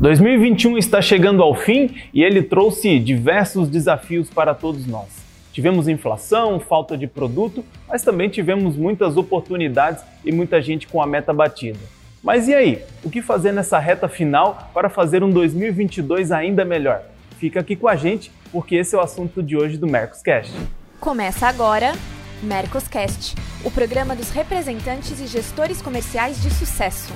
[0.00, 5.08] 2021 está chegando ao fim e ele trouxe diversos desafios para todos nós.
[5.52, 11.06] Tivemos inflação, falta de produto, mas também tivemos muitas oportunidades e muita gente com a
[11.06, 11.80] meta batida.
[12.22, 12.84] Mas e aí?
[13.02, 17.02] O que fazer nessa reta final para fazer um 2022 ainda melhor?
[17.36, 20.52] Fica aqui com a gente, porque esse é o assunto de hoje do Mercoscast.
[21.00, 21.92] Começa agora
[22.40, 23.34] Mercoscast,
[23.64, 27.12] o programa dos representantes e gestores comerciais de sucesso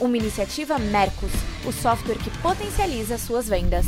[0.00, 1.30] uma iniciativa Mercos,
[1.66, 3.86] o software que potencializa suas vendas.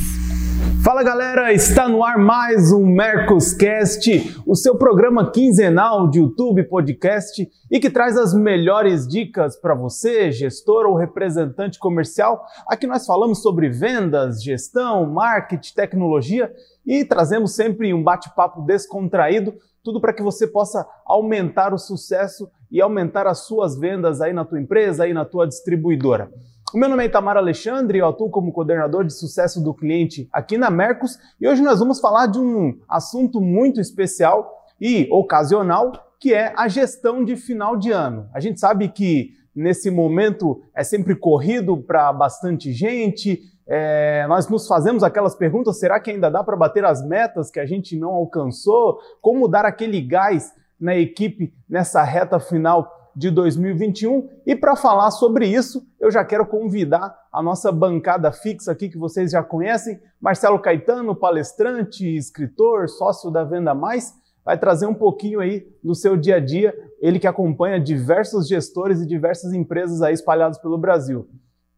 [0.83, 7.49] Fala galera, está no ar mais um Mercoscast, o seu programa quinzenal de YouTube podcast
[7.71, 12.45] e que traz as melhores dicas para você, gestor ou representante comercial.
[12.69, 16.53] Aqui nós falamos sobre vendas, gestão, marketing, tecnologia
[16.87, 22.81] e trazemos sempre um bate-papo descontraído, tudo para que você possa aumentar o sucesso e
[22.81, 26.31] aumentar as suas vendas aí na tua empresa, aí na tua distribuidora.
[26.75, 30.59] O meu nome é Itamar Alexandre, eu atuo como coordenador de sucesso do cliente aqui
[30.59, 36.35] na Mercos e hoje nós vamos falar de um assunto muito especial e ocasional, que
[36.35, 38.29] é a gestão de final de ano.
[38.35, 44.69] A gente sabe que nesse momento é sempre corrido para bastante gente, é, nós nos
[44.69, 48.11] fazemos aquelas perguntas: será que ainda dá para bater as metas que a gente não
[48.11, 48.99] alcançou?
[49.21, 54.29] Como dar aquele gás na equipe nessa reta final de 2021.
[54.47, 58.99] E para falar sobre isso, eu já quero convidar a nossa bancada fixa aqui que
[58.99, 64.13] vocês já conhecem, Marcelo Caetano, palestrante, escritor, sócio da Venda Mais,
[64.45, 69.01] vai trazer um pouquinho aí do seu dia a dia, ele que acompanha diversos gestores
[69.01, 71.29] e diversas empresas aí espalhados pelo Brasil.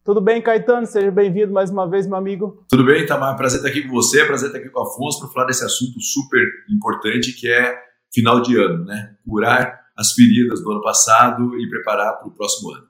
[0.03, 0.85] Tudo bem, Caetano?
[0.85, 2.65] Seja bem-vindo mais uma vez, meu amigo.
[2.69, 3.35] Tudo bem, Tamar.
[3.37, 5.99] Prazer estar aqui com você, prazer estar aqui com o Afonso para falar desse assunto
[6.01, 9.15] super importante que é final de ano, né?
[9.27, 12.87] Curar as feridas do ano passado e preparar para o próximo ano.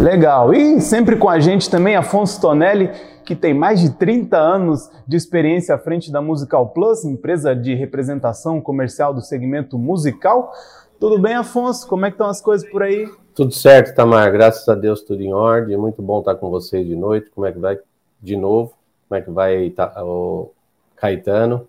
[0.00, 0.52] Legal.
[0.52, 2.90] E sempre com a gente também Afonso Tonelli,
[3.24, 7.74] que tem mais de 30 anos de experiência à frente da Musical Plus, empresa de
[7.74, 10.52] representação comercial do segmento musical.
[10.98, 11.86] Tudo bem, Afonso?
[11.86, 13.08] Como é que estão as coisas por aí?
[13.34, 14.32] Tudo certo, Tamar.
[14.32, 15.76] Graças a Deus, tudo em ordem.
[15.76, 17.30] Muito bom estar com vocês de noite.
[17.30, 17.78] Como é que vai
[18.20, 18.74] de novo?
[19.08, 20.50] Como é que vai tá, o
[20.96, 21.68] Caetano?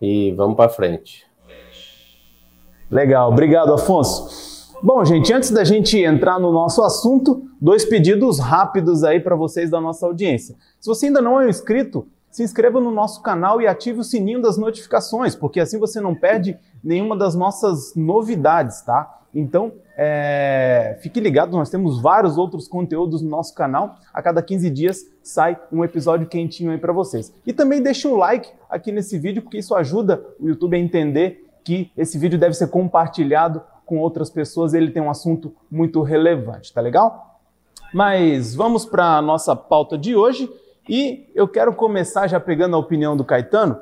[0.00, 1.26] E vamos para frente.
[2.90, 4.48] Legal, obrigado, Afonso.
[4.82, 9.70] Bom, gente, antes da gente entrar no nosso assunto, dois pedidos rápidos aí para vocês
[9.70, 10.56] da nossa audiência.
[10.80, 12.06] Se você ainda não é inscrito,
[12.38, 16.14] se inscreva no nosso canal e ative o sininho das notificações, porque assim você não
[16.14, 19.22] perde nenhuma das nossas novidades, tá?
[19.34, 23.96] Então, é, fique ligado, nós temos vários outros conteúdos no nosso canal.
[24.14, 27.34] A cada 15 dias sai um episódio quentinho aí para vocês.
[27.44, 31.44] E também deixe um like aqui nesse vídeo, porque isso ajuda o YouTube a entender
[31.64, 36.72] que esse vídeo deve ser compartilhado com outras pessoas, ele tem um assunto muito relevante,
[36.72, 37.40] tá legal?
[37.92, 40.48] Mas vamos para a nossa pauta de hoje
[40.88, 43.78] e eu quero começar já pegando a opinião do Caetano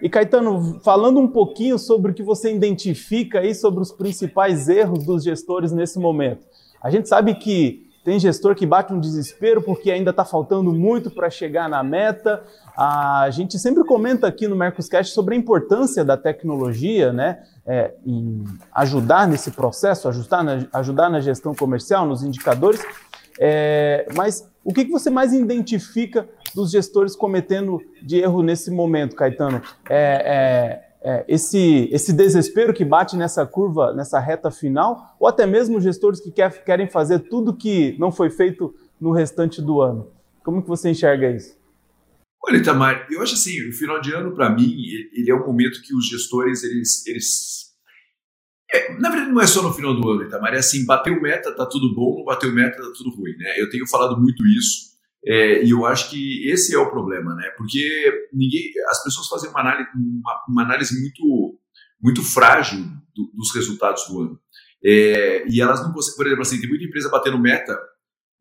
[0.00, 5.04] e Caetano, falando um pouquinho sobre o que você identifica aí sobre os principais erros
[5.04, 6.46] dos gestores nesse momento.
[6.82, 11.10] A gente sabe que tem gestor que bate um desespero porque ainda está faltando muito
[11.10, 12.40] para chegar na meta.
[12.76, 18.44] A gente sempre comenta aqui no Mercoscast sobre a importância da tecnologia, né, é, em
[18.72, 22.80] ajudar nesse processo, ajudar na, ajudar na gestão comercial, nos indicadores.
[23.40, 29.14] É, mas o que, que você mais identifica dos gestores cometendo de erro nesse momento,
[29.14, 29.62] Caetano?
[29.88, 35.46] É, é, é, esse, esse desespero que bate nessa curva, nessa reta final, ou até
[35.46, 40.10] mesmo gestores que quer, querem fazer tudo que não foi feito no restante do ano?
[40.42, 41.54] Como que você enxerga isso?
[42.42, 44.74] Olha, Itamar, eu acho assim, o final de ano, para mim,
[45.12, 47.66] ele é um momento que os gestores, eles, eles
[48.72, 50.54] é, na verdade, não é só no final do ano, Itamar.
[50.54, 53.60] É assim, bateu meta, tá tudo bom, não bateu meta, tá tudo ruim, né?
[53.60, 54.95] Eu tenho falado muito isso.
[55.26, 57.50] É, e eu acho que esse é o problema, né?
[57.56, 61.58] Porque ninguém, as pessoas fazem uma análise, uma, uma análise muito,
[62.00, 64.40] muito frágil do, dos resultados do ano.
[64.84, 67.76] É, e elas não conseguem, por exemplo, assim, tem muita empresa batendo meta,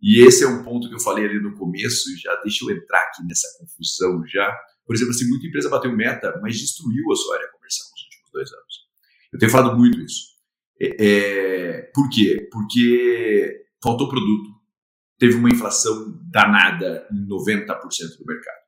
[0.02, 3.02] e esse é um ponto que eu falei ali no começo, já deixa eu entrar
[3.02, 4.56] aqui nessa confusão já.
[4.86, 8.32] Por exemplo, assim, muita empresa bateu meta, mas destruiu a sua área comercial nos últimos
[8.32, 8.76] dois anos.
[9.34, 10.36] Eu tenho falado muito isso.
[10.80, 12.48] É, é, por quê?
[12.52, 14.50] Porque faltou produto,
[15.18, 17.78] teve uma inflação danada em 90%
[18.20, 18.66] do mercado.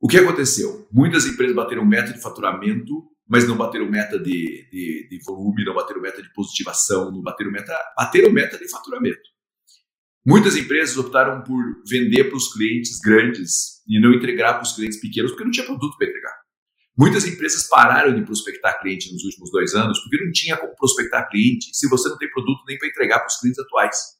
[0.00, 0.86] O que aconteceu?
[0.92, 5.74] Muitas empresas bateram meta de faturamento, mas não bateram meta de, de, de volume, não
[5.74, 9.28] bateram meta de positivação, não bateram meta, bateram meta de faturamento.
[10.24, 15.00] Muitas empresas optaram por vender para os clientes grandes e não entregar para os clientes
[15.00, 16.34] pequenos porque não tinha produto para entregar.
[16.96, 21.28] Muitas empresas pararam de prospectar cliente nos últimos dois anos porque não tinha como prospectar
[21.28, 24.17] cliente se você não tem produto nem para entregar para os clientes atuais.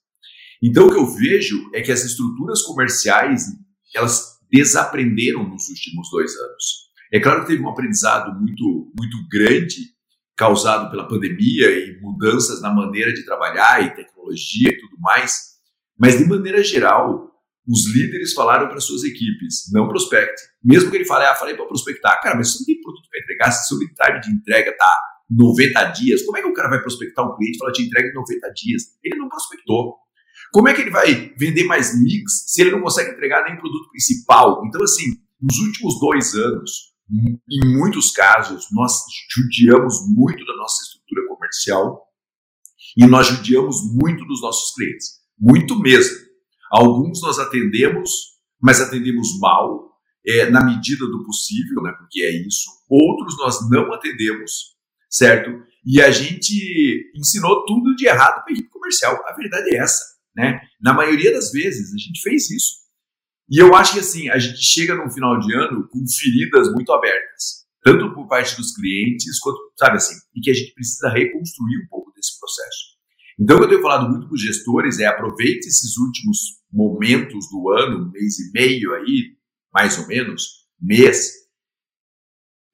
[0.62, 3.46] Então o que eu vejo é que as estruturas comerciais
[3.94, 6.88] elas desaprenderam nos últimos dois anos.
[7.12, 9.96] É claro que teve um aprendizado muito muito grande
[10.36, 15.32] causado pela pandemia e mudanças na maneira de trabalhar e tecnologia e tudo mais,
[15.98, 17.28] mas de maneira geral
[17.68, 20.40] os líderes falaram para suas equipes, não prospecte.
[20.64, 22.18] Mesmo que ele fale, ah, falei para prospectar.
[22.22, 24.90] Cara, mas você não tem produto para entregar, se seu time de entrega tá
[25.30, 28.08] 90 dias, como é que o cara vai prospectar um cliente e falar, te entrega
[28.08, 28.82] em 90 dias?
[29.04, 29.96] Ele não prospectou.
[30.52, 33.90] Como é que ele vai vender mais mix se ele não consegue entregar nem produto
[33.90, 34.62] principal?
[34.66, 38.92] Então, assim, nos últimos dois anos, em muitos casos, nós
[39.34, 42.06] judiamos muito da nossa estrutura comercial
[42.96, 45.18] e nós judiamos muito dos nossos clientes.
[45.38, 46.16] Muito mesmo.
[46.70, 48.10] Alguns nós atendemos,
[48.60, 49.88] mas atendemos mal,
[50.26, 52.68] é, na medida do possível, né, porque é isso.
[52.90, 54.76] Outros nós não atendemos,
[55.08, 55.50] certo?
[55.86, 59.18] E a gente ensinou tudo de errado para a equipe comercial.
[59.26, 60.04] A verdade é essa,
[60.38, 60.60] né?
[60.80, 62.74] Na maioria das vezes a gente fez isso.
[63.50, 66.92] E eu acho que assim, a gente chega no final de ano com feridas muito
[66.92, 71.84] abertas, tanto por parte dos clientes quanto, sabe assim, e que a gente precisa reconstruir
[71.84, 72.98] um pouco desse processo.
[73.40, 76.38] Então, o que eu tenho falado muito para os gestores é aproveite esses últimos
[76.72, 79.36] momentos do ano, mês e meio aí,
[79.72, 81.32] mais ou menos, mês,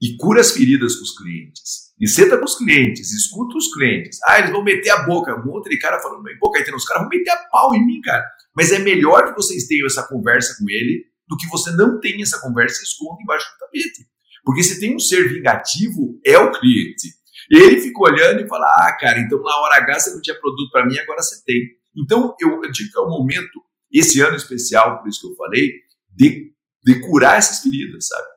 [0.05, 1.95] e cura as feridas com os clientes.
[1.99, 4.19] E senta com os clientes, escuta os clientes.
[4.27, 5.35] Ah, eles vão meter a boca.
[5.35, 8.23] Um outro cara falando, pô, Caetano, os caras vão meter a pau em mim, cara.
[8.55, 12.23] Mas é melhor que vocês tenham essa conversa com ele do que você não tenha
[12.23, 14.07] essa conversa e esconda embaixo do tapete.
[14.45, 17.09] Porque se tem um ser vingativo, é o cliente.
[17.51, 20.71] Ele fica olhando e fala: Ah, cara, então na hora H você não tinha produto
[20.71, 21.63] para mim, agora você tem.
[21.97, 23.59] Então eu, eu digo que é o momento,
[23.91, 25.73] esse ano especial, por isso que eu falei,
[26.15, 26.53] de,
[26.85, 28.34] de curar essas feridas, sabe?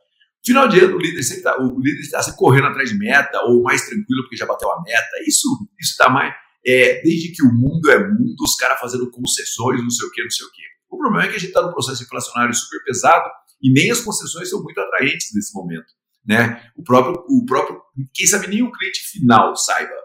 [0.47, 1.57] Final de ano, o líder sempre tá,
[1.99, 5.23] está correndo atrás de meta, ou mais tranquilo porque já bateu a meta.
[5.27, 5.47] Isso
[5.79, 6.33] está mais.
[6.65, 10.23] É, desde que o mundo é mundo, os caras fazendo concessões, não sei o quê,
[10.23, 10.63] não sei o quê.
[10.89, 13.29] O problema é que a gente está num processo inflacionário super pesado
[13.61, 15.97] e nem as concessões são muito atraentes nesse momento
[16.27, 16.61] né?
[16.75, 17.81] O próprio, o próprio,
[18.13, 19.95] quem sabe nem o cliente final saiba,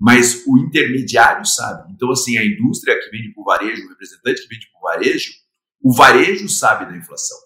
[0.00, 1.92] mas o intermediário sabe.
[1.92, 4.82] Então, assim, a indústria que vende para o varejo, o representante que vende para o
[4.82, 5.30] varejo,
[5.82, 7.36] o varejo sabe da inflação.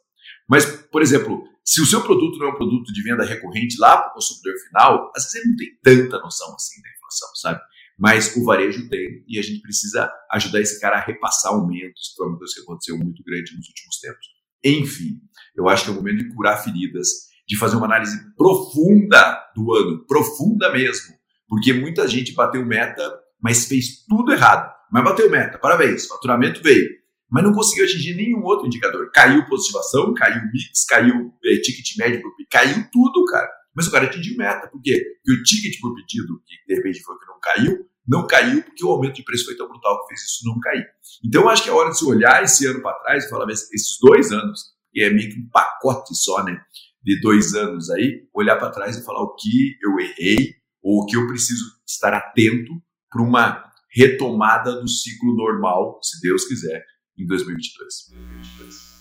[0.49, 3.97] Mas, por exemplo, se o seu produto não é um produto de venda recorrente lá
[3.97, 7.61] para o consumidor final, às vezes ele não tem tanta noção assim da inflação, sabe?
[7.99, 12.17] Mas o varejo tem e a gente precisa ajudar esse cara a repassar aumentos, que
[12.17, 14.27] foi uma coisa que aconteceu muito grande nos últimos tempos.
[14.65, 15.21] Enfim,
[15.57, 17.09] eu acho que é o momento de curar feridas
[17.47, 21.15] de fazer uma análise profunda do ano, profunda mesmo,
[21.49, 23.03] porque muita gente bateu meta,
[23.41, 24.73] mas fez tudo errado.
[24.91, 26.89] Mas bateu meta, parabéns, faturamento veio,
[27.33, 29.11] mas não conseguiu atingir nenhum outro indicador.
[29.13, 33.49] Caiu positivação, caiu mix, caiu é, ticket médio, caiu tudo, cara.
[33.75, 35.03] Mas o cara atingiu meta, por quê?
[35.25, 38.85] Porque o ticket por pedido, que de repente foi que não caiu, não caiu porque
[38.85, 40.85] o aumento de preço foi tão brutal que fez isso não cair.
[41.25, 43.51] Então, eu acho que é hora de se olhar esse ano para trás e falar,
[43.51, 44.61] esses dois anos,
[44.95, 46.61] e é meio que um pacote só, né?
[47.03, 51.07] de dois anos aí, olhar para trás e falar o que eu errei ou o
[51.07, 52.73] que eu preciso estar atento
[53.11, 53.65] para uma
[53.95, 56.83] retomada do ciclo normal, se Deus quiser,
[57.19, 58.93] em 2022.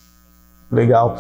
[0.72, 1.16] Legal.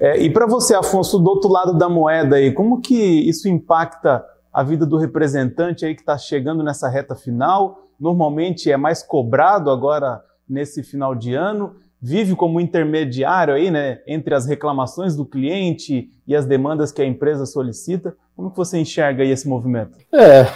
[0.00, 4.24] É, e para você, Afonso, do outro lado da moeda aí, como que isso impacta
[4.52, 7.88] a vida do representante aí que está chegando nessa reta final?
[7.98, 14.34] Normalmente é mais cobrado agora nesse final de ano vive como intermediário aí, né, entre
[14.34, 18.16] as reclamações do cliente e as demandas que a empresa solicita.
[18.36, 19.98] Como que você enxerga aí esse movimento?
[20.12, 20.46] É,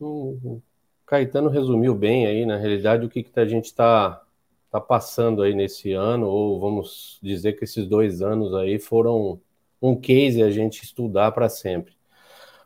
[0.00, 0.60] o
[1.06, 4.20] Caetano resumiu bem aí, na realidade, o que, que a gente está
[4.72, 9.38] tá passando aí nesse ano, ou vamos dizer que esses dois anos aí foram
[9.80, 11.94] um case a gente estudar para sempre.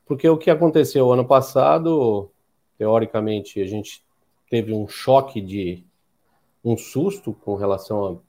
[0.06, 2.30] Porque o que aconteceu ano passado,
[2.78, 4.04] teoricamente, a gente
[4.48, 5.84] teve um choque de
[6.64, 8.22] um susto com relação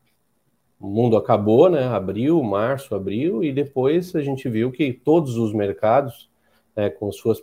[0.79, 1.85] o mundo acabou, né?
[1.85, 6.29] Abril, março, abril, e depois a gente viu que todos os mercados,
[6.75, 7.41] né, com suas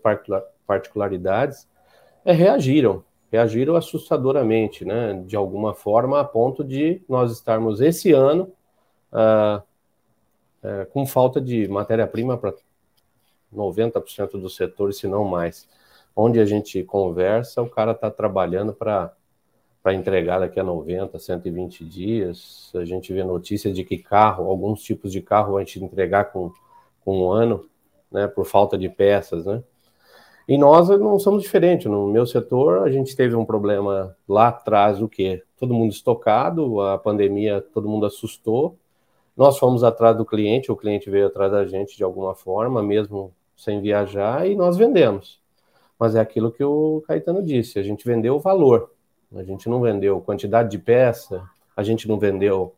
[0.67, 1.69] particularidades,
[2.25, 5.21] é, reagiram, reagiram assustadoramente, né?
[5.27, 8.53] De alguma forma, a ponto de nós estarmos esse ano
[9.13, 9.61] ah,
[10.63, 12.55] é, com falta de matéria-prima para
[13.53, 15.69] 90% dos setores, se não mais.
[16.15, 19.13] Onde a gente conversa, o cara está trabalhando para
[19.83, 22.73] para entregar daqui a 90, 120 dias.
[22.75, 26.51] A gente vê notícia de que carro, alguns tipos de carro a gente entregar com,
[27.05, 27.69] com um ano,
[28.11, 29.63] né, por falta de peças, né?
[30.47, 31.87] E nós não somos diferentes.
[31.87, 35.43] No meu setor, a gente teve um problema lá atrás, o quê?
[35.59, 38.77] Todo mundo estocado, a pandemia, todo mundo assustou.
[39.37, 43.33] Nós fomos atrás do cliente, o cliente veio atrás da gente de alguma forma, mesmo
[43.57, 45.41] sem viajar, e nós vendemos.
[45.99, 48.91] Mas é aquilo que o Caetano disse, a gente vendeu o valor
[49.35, 51.43] A gente não vendeu quantidade de peça,
[51.77, 52.75] a gente não vendeu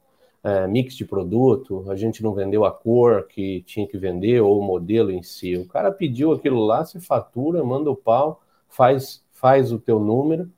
[0.46, 4.60] é, mix de produto, a gente não vendeu a cor que tinha que vender ou
[4.60, 5.56] o modelo em si.
[5.56, 10.48] O cara pediu aquilo lá, se fatura, manda o pau, faz, faz o teu número.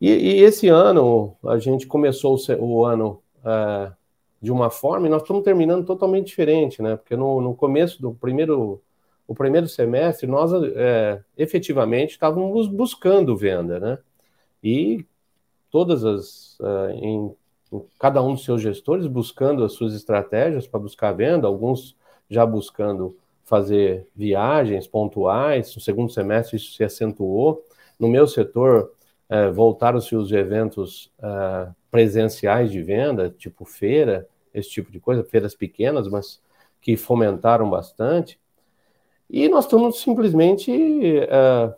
[0.00, 3.92] E, e esse ano, a gente começou o, o ano é,
[4.42, 6.96] de uma forma e nós estamos terminando totalmente diferente, né?
[6.96, 8.82] Porque no, no começo do primeiro
[9.26, 13.98] o primeiro semestre, nós é, efetivamente estávamos buscando venda, né?
[14.62, 15.06] E
[15.70, 17.34] todas as, uh, em,
[17.98, 21.96] cada um dos seus gestores buscando as suas estratégias para buscar venda, alguns
[22.28, 27.62] já buscando fazer viagens pontuais, no segundo semestre isso se acentuou.
[27.98, 28.92] No meu setor,
[29.30, 35.54] uh, voltaram-se os eventos uh, presenciais de venda, tipo feira, esse tipo de coisa, feiras
[35.54, 36.40] pequenas, mas
[36.80, 38.38] que fomentaram bastante.
[39.28, 40.70] E nós estamos simplesmente.
[40.70, 41.74] Uh,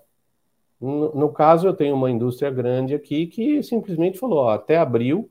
[0.79, 5.31] no, no, caso, eu tenho uma indústria grande aqui que simplesmente falou: ó, até abril,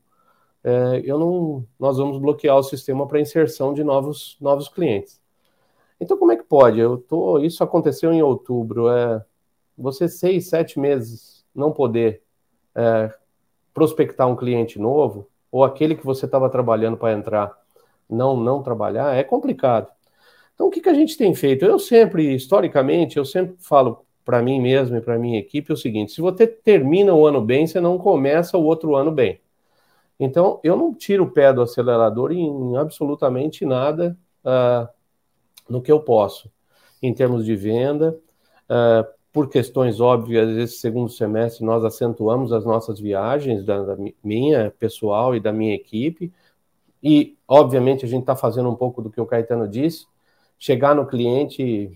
[0.66, 5.22] uh, eu não, nós vamos bloquear o sistema para inserção de novos, novos clientes.
[6.00, 6.80] Então, como é que pode?
[6.80, 8.90] Eu tô, isso aconteceu em outubro.
[8.90, 9.24] É,
[9.78, 12.22] você, seis, sete meses, não poder
[12.76, 13.14] é,
[13.74, 17.58] prospectar um cliente novo, ou aquele que você estava trabalhando para entrar
[18.10, 19.88] não, não trabalhar, é complicado.
[20.54, 21.66] Então, o que, que a gente tem feito?
[21.66, 26.14] Eu sempre, historicamente, eu sempre falo para mim mesmo e para minha equipe o seguinte:
[26.14, 29.40] se você termina o ano bem, você não começa o outro ano bem.
[30.20, 34.88] Então, eu não tiro o pé do acelerador em absolutamente nada uh,
[35.70, 36.50] no que eu posso,
[37.02, 38.18] em termos de venda.
[38.70, 44.72] Uh, por questões óbvias, esse segundo semestre nós acentuamos as nossas viagens, da, da minha
[44.80, 46.32] pessoal e da minha equipe.
[47.04, 50.08] E, obviamente, a gente está fazendo um pouco do que o Caetano disse,
[50.58, 51.92] chegar no cliente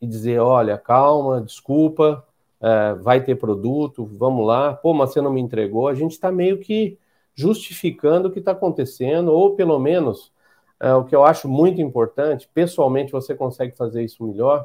[0.00, 2.24] e dizer, olha, calma, desculpa,
[2.62, 6.30] é, vai ter produto, vamos lá, pô, mas você não me entregou, a gente está
[6.30, 6.96] meio que
[7.34, 10.32] justificando o que está acontecendo, ou pelo menos,
[10.78, 14.64] é, o que eu acho muito importante, pessoalmente você consegue fazer isso melhor,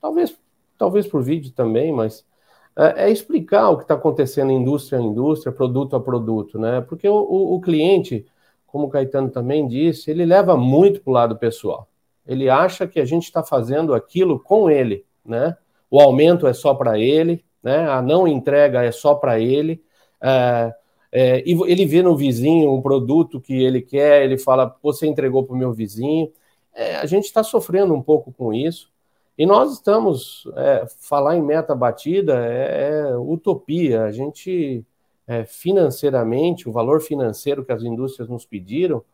[0.00, 0.36] talvez,
[0.76, 2.24] talvez por vídeo também, mas
[2.76, 6.80] é, é explicar o que está acontecendo indústria a indústria, produto a produto, né?
[6.80, 8.26] Porque o, o, o cliente,
[8.66, 11.88] como o Caetano também disse, ele leva muito para o lado pessoal.
[12.26, 15.56] Ele acha que a gente está fazendo aquilo com ele, né?
[15.94, 17.88] O aumento é só para ele, né?
[17.88, 19.80] A não entrega é só para ele.
[20.20, 20.74] É,
[21.12, 25.44] é, e ele vê no vizinho um produto que ele quer, ele fala, você entregou
[25.44, 26.32] para o meu vizinho.
[26.74, 28.90] É, a gente está sofrendo um pouco com isso.
[29.38, 34.02] E nós estamos, é, falar em meta batida é, é utopia.
[34.02, 34.84] A gente
[35.28, 39.04] é, financeiramente, o valor financeiro que as indústrias nos pediram,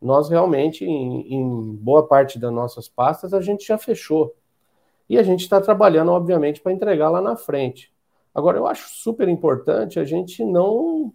[0.00, 4.34] nós realmente, em, em boa parte das nossas pastas, a gente já fechou.
[5.10, 7.92] E a gente está trabalhando, obviamente, para entregar lá na frente.
[8.32, 11.12] Agora, eu acho super importante a gente não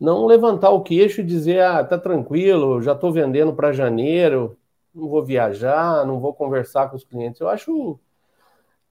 [0.00, 4.56] não levantar o queixo e dizer, ah, tá tranquilo, já estou vendendo para janeiro,
[4.94, 7.40] não vou viajar, não vou conversar com os clientes.
[7.40, 8.00] Eu acho,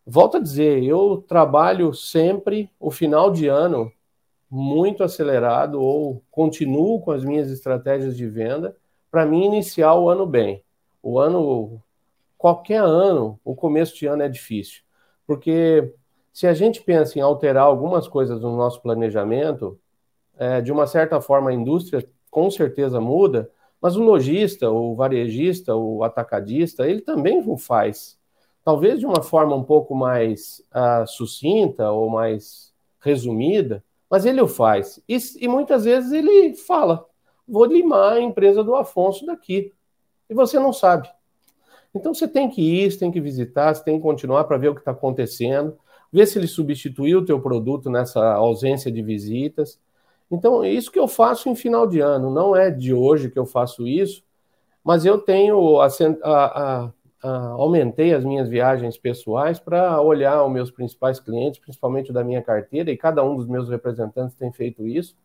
[0.06, 3.92] volto a dizer, eu trabalho sempre o final de ano
[4.52, 8.76] muito acelerado ou continuo com as minhas estratégias de venda
[9.10, 10.64] para mim iniciar o ano bem.
[11.02, 11.82] O ano,
[12.38, 14.82] qualquer ano, o começo de ano é difícil,
[15.26, 15.94] porque
[16.32, 19.80] se a gente pensa em alterar algumas coisas no nosso planejamento,
[20.38, 23.50] é, de uma certa forma a indústria com certeza muda,
[23.82, 28.18] mas o lojista, o varejista, o atacadista, ele também o faz.
[28.64, 34.48] Talvez de uma forma um pouco mais uh, sucinta ou mais resumida, mas ele o
[34.48, 35.02] faz.
[35.08, 37.06] E, e, muitas vezes ele fala:
[37.48, 39.74] vou limar a empresa do Afonso daqui.
[40.30, 41.10] E você não sabe.
[41.98, 44.70] Então você tem que ir, você tem que visitar, você tem que continuar para ver
[44.70, 45.76] o que está acontecendo,
[46.12, 49.80] ver se ele substituiu o teu produto nessa ausência de visitas.
[50.30, 52.30] Então, é isso que eu faço em final de ano.
[52.30, 54.24] Não é de hoje que eu faço isso,
[54.84, 55.88] mas eu tenho a,
[56.24, 56.92] a,
[57.24, 62.42] a aumentei as minhas viagens pessoais para olhar os meus principais clientes, principalmente da minha
[62.42, 65.16] carteira, e cada um dos meus representantes tem feito isso,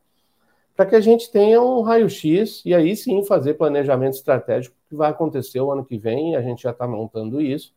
[0.75, 5.11] para que a gente tenha um raio-x e aí sim fazer planejamento estratégico que vai
[5.11, 7.73] acontecer o ano que vem, a gente já está montando isso.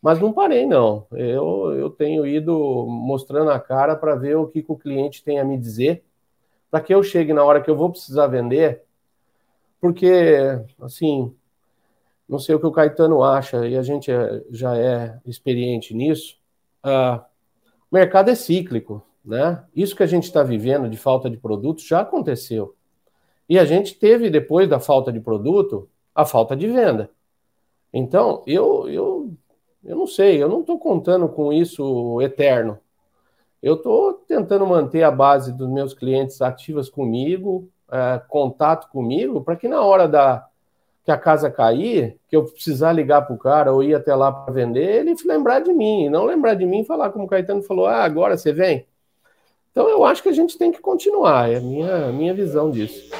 [0.00, 1.06] Mas não parei, não.
[1.12, 5.38] Eu, eu tenho ido mostrando a cara para ver o que, que o cliente tem
[5.38, 6.02] a me dizer,
[6.70, 8.82] para que eu chegue na hora que eu vou precisar vender,
[9.78, 10.10] porque,
[10.80, 11.34] assim,
[12.26, 16.38] não sei o que o Caetano acha, e a gente é, já é experiente nisso,
[16.82, 17.22] uh,
[17.90, 19.62] o mercado é cíclico, né?
[19.76, 22.74] Isso que a gente está vivendo de falta de produtos já aconteceu.
[23.46, 27.10] E a gente teve, depois da falta de produto, a falta de venda.
[27.92, 29.32] Então, eu, eu,
[29.84, 32.78] eu não sei, eu não estou contando com isso eterno.
[33.62, 39.56] eu estou tentando manter a base dos meus clientes ativas comigo, é, contato comigo, para
[39.56, 40.46] que na hora da
[41.04, 44.32] que a casa cair, que eu precisar ligar para o cara ou ir até lá
[44.32, 47.62] para vender, ele lembrar de mim, não lembrar de mim e falar como o Caetano
[47.62, 48.86] falou, ah, agora você vem.
[49.70, 53.10] Então eu acho que a gente tem que continuar, é a minha, minha visão disso.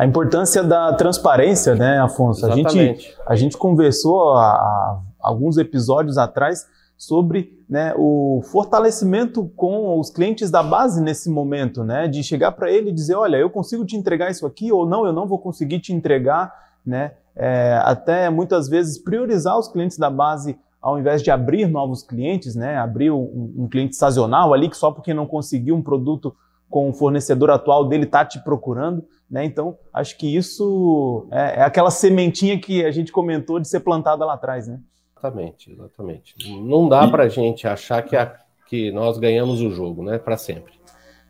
[0.00, 2.46] A importância da transparência, né, Afonso?
[2.46, 6.66] A gente, a gente conversou há, há alguns episódios atrás
[6.96, 12.72] sobre né, o fortalecimento com os clientes da base nesse momento, né, de chegar para
[12.72, 15.38] ele e dizer, olha, eu consigo te entregar isso aqui ou não, eu não vou
[15.38, 16.50] conseguir te entregar,
[16.84, 22.02] né, é, até muitas vezes priorizar os clientes da base ao invés de abrir novos
[22.02, 26.34] clientes, né, abrir um, um cliente sazonal ali que só porque não conseguiu um produto
[26.70, 29.44] com o fornecedor atual dele está te procurando, né?
[29.44, 34.24] Então acho que isso é, é aquela sementinha que a gente comentou de ser plantada
[34.24, 34.80] lá atrás, né?
[35.18, 36.34] Exatamente, exatamente.
[36.62, 38.34] Não dá para a gente achar que, a,
[38.66, 40.18] que nós ganhamos o jogo, né?
[40.18, 40.72] Para sempre.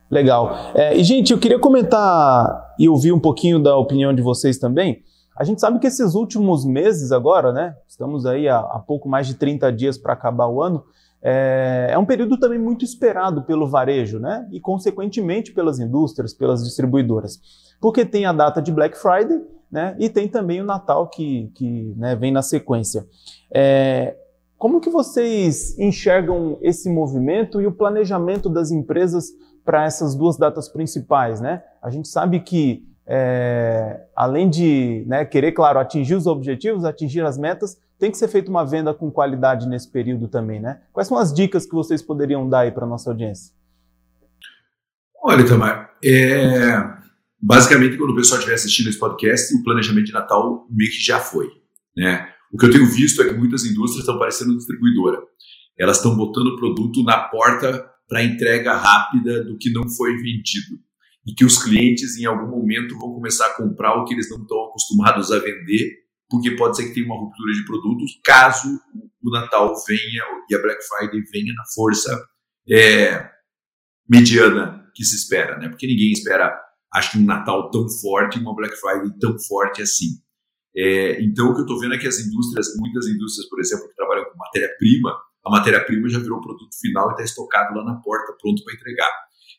[0.08, 0.72] Legal.
[0.74, 5.02] É, e, gente, eu queria comentar e ouvir um pouquinho da opinião de vocês também.
[5.36, 7.74] A gente sabe que esses últimos meses agora, né?
[7.88, 10.84] Estamos aí há, há pouco mais de 30 dias para acabar o ano.
[11.22, 14.48] É, é, um período também muito esperado pelo varejo, né?
[14.50, 17.40] E, consequentemente, pelas indústrias, pelas distribuidoras.
[17.80, 19.94] Porque tem a data de Black Friday né?
[19.98, 23.06] E tem também o Natal que, que né, vem na sequência.
[23.54, 24.16] É,
[24.58, 29.30] como que vocês enxergam esse movimento e o planejamento das empresas
[29.64, 31.62] para essas duas datas principais, né?
[31.80, 37.38] A gente sabe que é, além de né, querer, claro, atingir os objetivos, atingir as
[37.38, 40.80] metas, tem que ser feita uma venda com qualidade nesse período também, né?
[40.90, 43.54] Quais são as dicas que vocês poderiam dar aí para nossa audiência?
[45.22, 46.82] Olha, Tamar, é,
[47.38, 51.20] basicamente, quando o pessoal estiver assistindo esse podcast, o planejamento de Natal meio que já
[51.20, 51.50] foi.
[51.94, 52.26] Né?
[52.50, 55.18] O que eu tenho visto é que muitas indústrias estão parecendo distribuidora.
[55.78, 60.80] Elas estão botando o produto na porta para entrega rápida do que não foi vendido.
[61.26, 64.40] E que os clientes, em algum momento, vão começar a comprar o que eles não
[64.40, 68.68] estão acostumados a vender, porque pode ser que tenha uma ruptura de produtos, caso
[69.22, 72.28] o Natal venha e a Black Friday venha na força
[72.70, 73.28] é,
[74.08, 75.68] mediana que se espera, né?
[75.68, 76.56] Porque ninguém espera
[76.94, 80.20] acho que um Natal tão forte e uma Black Friday tão forte assim.
[80.76, 83.88] É, então, o que eu estou vendo é que as indústrias, muitas indústrias, por exemplo,
[83.88, 85.10] que trabalham com matéria-prima,
[85.44, 89.10] a matéria-prima já virou produto final e está estocado lá na porta, pronto para entregar.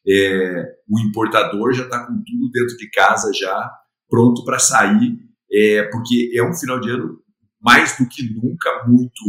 [0.08, 3.72] É, o importador já está com tudo dentro de casa, já
[4.10, 5.18] pronto para sair,
[5.52, 7.20] é, porque é um final de ano
[7.60, 9.22] mais do que nunca muito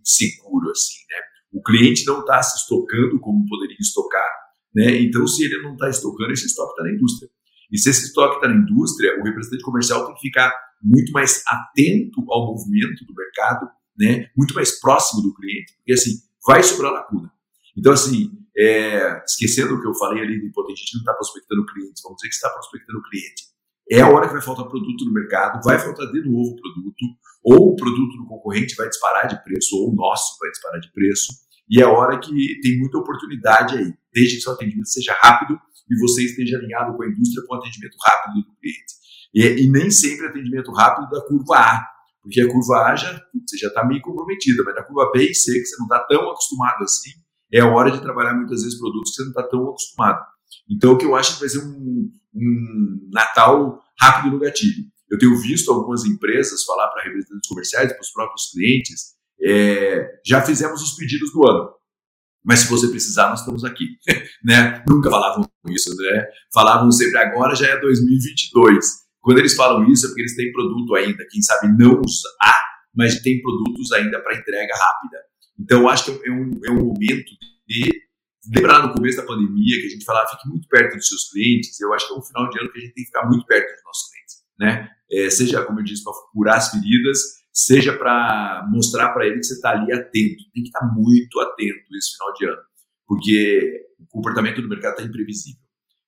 [0.00, 1.20] inseguro, assim, né?
[1.52, 4.30] O cliente não está se estocando como poderia estocar,
[4.74, 5.00] né?
[5.00, 7.30] Então, se ele não está estocando, esse estoque está na indústria.
[7.72, 11.42] E se esse estoque está na indústria, o representante comercial tem que ficar muito mais
[11.46, 14.30] atento ao movimento do mercado, né?
[14.36, 16.12] muito mais próximo do cliente, porque assim,
[16.46, 17.30] vai sobrar lacuna.
[17.76, 21.14] Então, assim, é, esquecendo o que eu falei ali de potente, a gente não está
[21.14, 23.49] prospectando clientes, vamos dizer que está prospectando cliente.
[23.90, 27.04] É a hora que vai faltar produto no mercado, vai faltar de novo produto,
[27.42, 30.92] ou o produto do concorrente vai disparar de preço, ou o nosso vai disparar de
[30.92, 31.32] preço,
[31.68, 35.58] e é a hora que tem muita oportunidade aí, desde que seu atendimento seja rápido
[35.90, 38.94] e você esteja alinhado com a indústria com atendimento rápido do cliente.
[39.34, 41.86] E, e, nem sempre atendimento rápido da curva A,
[42.22, 45.34] porque a curva A já, você já está meio comprometida, mas na curva B e
[45.34, 47.10] C, que você não está tão acostumado assim,
[47.52, 50.24] é a hora de trabalhar muitas vezes produtos que você não está tão acostumado.
[50.68, 54.84] Então, o que eu acho que vai ser um, um Natal rápido no gatilho.
[55.10, 60.42] Eu tenho visto algumas empresas falar para representantes comerciais, para os próprios clientes, é, já
[60.42, 61.70] fizemos os pedidos do ano.
[62.44, 63.86] Mas se você precisar, nós estamos aqui.
[64.44, 64.82] né?
[64.88, 66.26] Nunca falavam isso, né?
[66.52, 68.86] Falavam sempre, agora já é 2022.
[69.20, 72.00] Quando eles falam isso é porque eles têm produto ainda, quem sabe não
[72.42, 72.54] há,
[72.94, 75.18] mas tem produtos ainda para entrega rápida.
[75.58, 77.30] Então, acho que é um, é um momento
[77.68, 77.90] de
[78.52, 81.80] lembrar no começo da pandemia que a gente falava, fique muito perto dos seus clientes.
[81.80, 83.46] Eu acho que é um final de ano que a gente tem que ficar muito
[83.46, 84.34] perto dos nossos clientes.
[84.58, 84.90] Né?
[85.12, 87.18] É, seja, como eu disse, para curar as feridas,
[87.52, 90.42] seja para mostrar para ele que você está ali atento.
[90.52, 92.62] Tem que estar tá muito atento esse final de ano,
[93.06, 95.60] porque o comportamento do mercado está imprevisível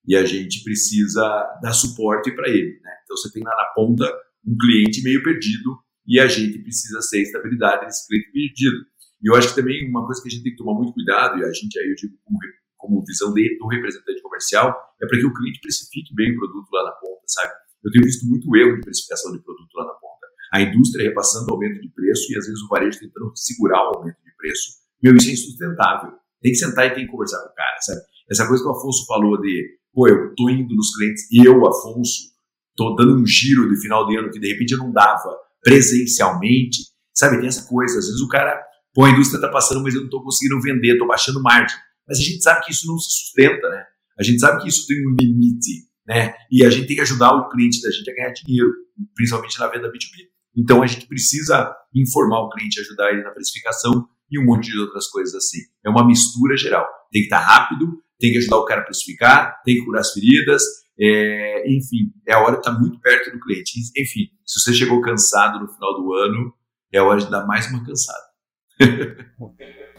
[0.07, 1.23] e a gente precisa
[1.63, 2.81] dar suporte para ele.
[2.83, 2.91] Né?
[3.05, 4.05] Então você tem lá na ponta
[4.45, 8.85] um cliente meio perdido e a gente precisa ser estabilidade nesse cliente perdido.
[9.23, 11.39] E eu acho que também uma coisa que a gente tem que tomar muito cuidado,
[11.39, 12.39] e a gente aí eu digo como,
[12.77, 16.69] como visão de, do representante comercial, é para que o cliente precifique bem o produto
[16.73, 17.53] lá na ponta, sabe?
[17.85, 20.13] Eu tenho visto muito erro de precificação de produto lá na ponta
[20.53, 24.19] a indústria repassando aumento de preço e às vezes o varejo tentando segurar o aumento
[24.23, 24.83] de preço.
[25.03, 26.13] Meu, isso é insustentável.
[26.43, 28.01] Tem que sentar e tem que conversar com o cara, sabe?
[28.31, 32.33] Essa coisa que o Afonso falou de, pô, eu tô indo nos clientes, eu, Afonso,
[32.77, 36.83] tô dando um giro de final de ano que de repente eu não dava presencialmente,
[37.15, 37.39] sabe?
[37.39, 38.63] Tem essa coisa, às vezes o cara
[38.95, 41.77] Pô, a indústria está passando, mas eu não estou conseguindo vender, estou baixando margem.
[42.07, 43.85] Mas a gente sabe que isso não se sustenta, né?
[44.19, 46.35] A gente sabe que isso tem um limite, né?
[46.51, 48.71] E a gente tem que ajudar o cliente da gente a ganhar dinheiro,
[49.15, 50.29] principalmente na venda B2B.
[50.57, 54.79] Então a gente precisa informar o cliente, ajudar ele na precificação e um monte de
[54.79, 55.59] outras coisas assim.
[55.85, 56.87] É uma mistura geral.
[57.11, 57.87] Tem que estar rápido,
[58.19, 60.63] tem que ajudar o cara a precificar, tem que curar as feridas,
[61.01, 63.73] é, enfim, é a hora de estar muito perto do cliente.
[63.97, 66.55] Enfim, se você chegou cansado no final do ano,
[66.93, 68.32] é a hora de dar mais uma cansada.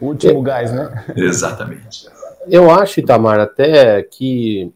[0.00, 1.04] Último gás, né?
[1.16, 2.08] Exatamente.
[2.46, 4.72] Eu acho, Itamar, até que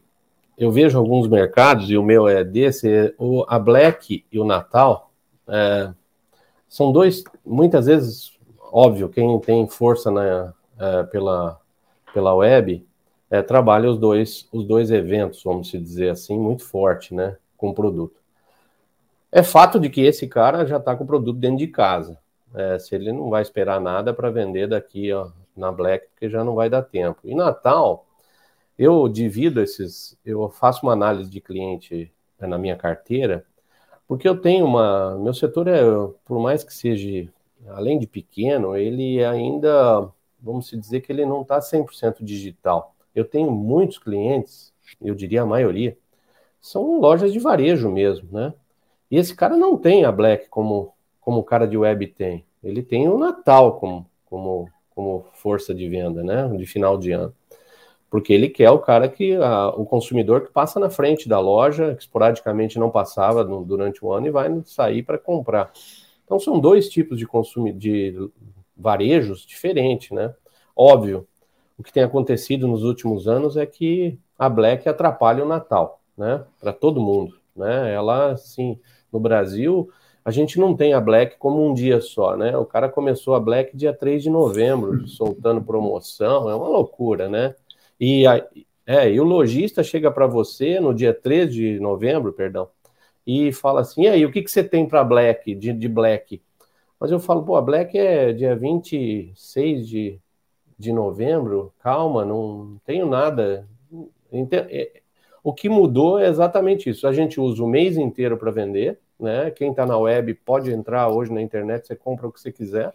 [0.57, 5.11] eu vejo alguns mercados, e o meu é desse, o, a Black e o Natal
[5.47, 5.91] é,
[6.67, 8.37] são dois, muitas vezes,
[8.71, 11.59] óbvio, quem tem força na, é, pela,
[12.13, 12.85] pela web
[13.29, 17.73] é, trabalha os dois, os dois eventos, vamos dizer assim, muito forte, né, com o
[17.73, 18.19] produto.
[19.31, 22.17] É fato de que esse cara já está com o produto dentro de casa.
[22.53, 26.43] É, se ele não vai esperar nada para vender daqui ó, na Black, porque já
[26.43, 27.19] não vai dar tempo.
[27.23, 28.05] E Natal,
[28.77, 33.45] eu divido esses, eu faço uma análise de cliente né, na minha carteira,
[34.07, 35.81] porque eu tenho uma, meu setor é,
[36.25, 37.31] por mais que seja,
[37.67, 40.09] além de pequeno, ele ainda,
[40.39, 42.95] vamos dizer que ele não está 100% digital.
[43.13, 45.97] Eu tenho muitos clientes, eu diria a maioria,
[46.61, 48.53] são lojas de varejo mesmo, né?
[49.11, 50.93] E esse cara não tem a Black como
[51.29, 52.43] como o cara de web tem.
[52.63, 56.47] Ele tem o Natal como, como, como força de venda, né?
[56.57, 57.31] De final de ano.
[58.09, 61.93] Porque ele quer o cara que, a, o consumidor que passa na frente da loja,
[61.93, 65.71] que esporadicamente não passava no, durante o ano e vai sair para comprar.
[66.25, 68.31] Então são dois tipos de consumo de
[68.75, 70.33] varejos diferentes, né?
[70.75, 71.27] Óbvio,
[71.77, 76.43] o que tem acontecido nos últimos anos é que a Black atrapalha o Natal, né?
[76.59, 77.93] Para todo mundo, né?
[77.93, 78.79] Ela, assim,
[79.13, 79.91] no Brasil,
[80.29, 82.55] a gente não tem a Black como um dia só, né?
[82.55, 87.55] O cara começou a Black dia 3 de novembro, soltando promoção, é uma loucura, né?
[87.99, 88.47] E, a,
[88.85, 92.69] é, e o lojista chega para você no dia 3 de novembro, perdão,
[93.25, 96.39] e fala assim: e aí, o que, que você tem para Black, de, de Black?
[96.99, 100.19] Mas eu falo, pô, a Black é dia 26 de,
[100.77, 103.67] de novembro, calma, não tenho nada.
[105.43, 107.07] O que mudou é exatamente isso.
[107.07, 109.51] A gente usa o mês inteiro para vender, né?
[109.51, 112.93] Quem está na web pode entrar hoje na internet, você compra o que você quiser.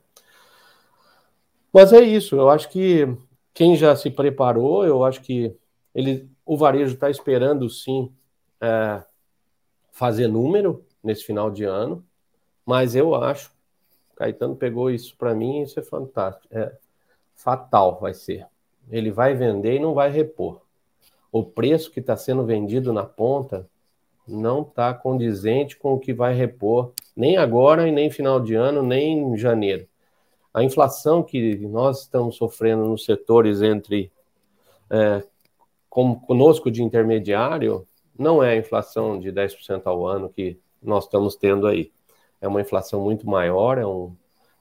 [1.73, 3.09] Mas é isso, eu acho que
[3.53, 5.57] quem já se preparou, eu acho que
[5.95, 8.13] ele, o varejo está esperando sim
[8.61, 9.03] é,
[9.91, 12.05] fazer número nesse final de ano,
[12.65, 13.53] mas eu acho,
[14.17, 16.77] Caetano pegou isso para mim, isso é fantástico, é
[17.35, 18.47] fatal vai ser.
[18.91, 20.64] Ele vai vender e não vai repor.
[21.35, 23.69] O preço que está sendo vendido na ponta
[24.25, 28.85] não está condizente com o que vai repor, nem agora e nem final de ano,
[28.85, 29.85] nem em janeiro.
[30.55, 34.13] A inflação que nós estamos sofrendo nos setores entre
[34.89, 35.25] é,
[35.91, 37.85] como conosco de intermediário
[38.17, 41.91] não é a inflação de 10% ao ano que nós estamos tendo aí.
[42.41, 44.15] É uma inflação muito maior, é um,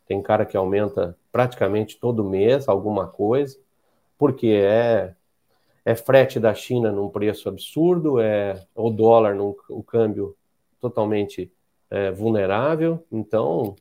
[0.07, 3.59] tem cara que aumenta praticamente todo mês alguma coisa,
[4.17, 5.13] porque é
[5.85, 10.35] é frete da China num preço absurdo, é o dólar num o câmbio
[10.79, 11.51] totalmente
[11.89, 13.75] é, vulnerável, então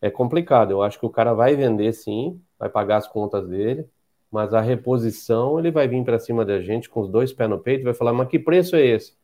[0.00, 0.70] é complicado.
[0.70, 3.88] Eu acho que o cara vai vender sim, vai pagar as contas dele,
[4.30, 7.58] mas a reposição ele vai vir para cima da gente com os dois pés no
[7.58, 9.14] peito, vai falar, mas que preço é esse?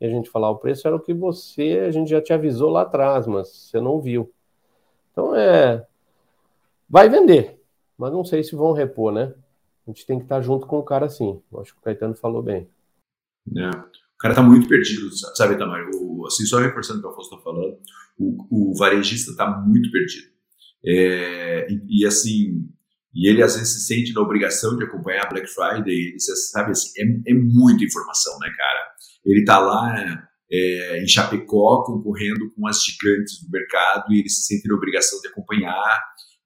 [0.00, 2.70] E a gente falar, o preço era o que você, a gente já te avisou
[2.70, 4.32] lá atrás, mas você não viu.
[5.10, 5.84] Então é,
[6.88, 7.60] vai vender,
[7.96, 9.34] mas não sei se vão repor, né?
[9.88, 11.40] A gente tem que estar junto com o cara assim.
[11.60, 12.68] Acho que o Caetano falou bem.
[13.56, 13.68] É.
[13.70, 15.88] O cara está muito perdido, sabe, Tamar?
[15.94, 17.78] O, assim, só reforçando o que o Afonso está falando,
[18.18, 20.28] o, o varejista está muito perdido.
[20.84, 22.68] É, e, e, assim,
[23.14, 26.72] e ele às vezes se sente na obrigação de acompanhar a Black Friday, ele, sabe
[26.72, 28.90] assim, é, é muita informação, né, cara?
[29.24, 34.42] Ele está lá é, em Chapecó concorrendo com as gigantes do mercado e ele se
[34.42, 36.00] sente na obrigação de acompanhar,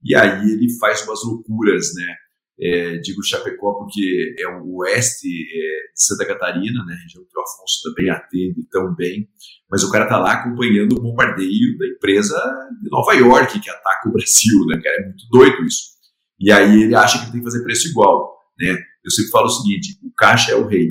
[0.05, 2.17] e aí ele faz umas loucuras, né?
[2.65, 7.43] É, digo Chapecó porque é o oeste é, de Santa Catarina, né, região que o
[7.43, 9.29] Afonso também atende tão bem,
[9.69, 12.39] mas o cara tá lá acompanhando o bombardeio da empresa
[12.81, 15.93] de Nova York que ataca o Brasil, né, cara, é muito doido isso.
[16.39, 18.77] E aí ele acha que tem que fazer preço igual, né?
[19.05, 20.89] Eu sempre falo o seguinte, o caixa é o rei,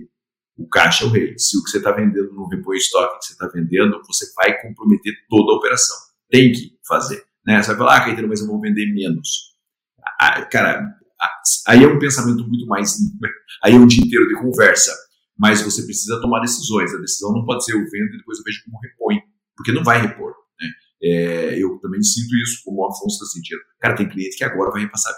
[0.57, 1.37] o caixa é o rei.
[1.37, 4.61] Se o que você está vendendo no repõe estoque que você está vendendo, você vai
[4.61, 5.97] comprometer toda a operação.
[6.29, 7.61] Tem que fazer, né?
[7.61, 9.51] Você vai falar, ah, Caetano, mas eu vou vender menos.
[10.19, 10.95] Ah, cara,
[11.67, 12.95] Aí é um pensamento muito mais.
[13.63, 14.91] Aí é um dia inteiro de conversa.
[15.37, 16.93] Mas você precisa tomar decisões.
[16.93, 19.21] A decisão não pode ser eu vendo e depois eu vejo como repõe.
[19.55, 20.33] Porque não vai repor.
[20.59, 20.69] Né?
[21.03, 23.61] É, eu também sinto isso, como o Afonso está sentindo.
[23.79, 25.17] Cara, tem cliente que agora vai repassar 20%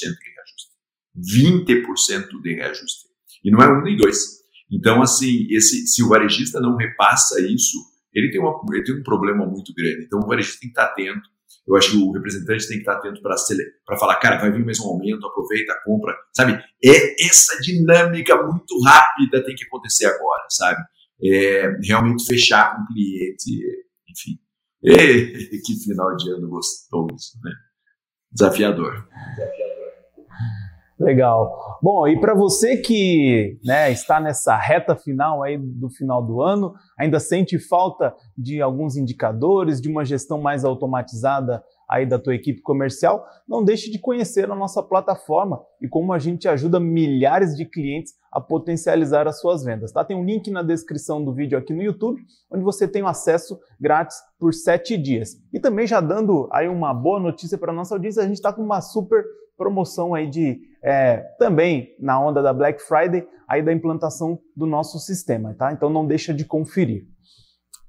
[0.00, 2.28] de reajuste.
[2.36, 3.08] 20% de reajuste.
[3.44, 4.38] E não é um nem dois.
[4.70, 7.78] Então, assim, esse, se o varejista não repassa isso,
[8.12, 10.04] ele tem, uma, ele tem um problema muito grande.
[10.04, 11.28] Então, o varejista tem que estar atento.
[11.68, 14.80] Eu acho que o representante tem que estar atento para falar, cara, vai vir mais
[14.80, 16.52] um aumento, aproveita, compra, sabe?
[16.82, 20.80] É essa dinâmica muito rápida tem que acontecer agora, sabe?
[21.22, 23.62] É, realmente fechar com o cliente,
[24.08, 24.38] enfim.
[24.80, 27.50] E, que final de ano gostoso, né?
[28.30, 29.08] Desafiador.
[29.36, 29.67] Desafiador.
[30.98, 31.78] Legal.
[31.80, 36.74] Bom, e para você que né, está nessa reta final aí do final do ano,
[36.98, 42.60] ainda sente falta de alguns indicadores, de uma gestão mais automatizada aí da tua equipe
[42.60, 47.64] comercial, não deixe de conhecer a nossa plataforma e como a gente ajuda milhares de
[47.64, 49.90] clientes a potencializar as suas vendas.
[49.90, 50.04] Tá?
[50.04, 54.18] Tem um link na descrição do vídeo aqui no YouTube, onde você tem acesso grátis
[54.38, 55.36] por sete dias.
[55.52, 58.62] E também já dando aí uma boa notícia para nossa audiência, a gente está com
[58.62, 59.24] uma super
[59.56, 64.98] promoção aí de é, também na onda da Black Friday aí da implantação do nosso
[64.98, 65.72] sistema, tá?
[65.72, 67.06] Então não deixa de conferir.